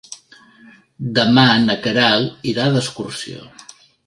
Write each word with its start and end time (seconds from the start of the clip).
Demà 1.19 1.43
na 1.67 1.75
Queralt 1.85 2.51
irà 2.55 2.67
d'excursió. 2.79 3.47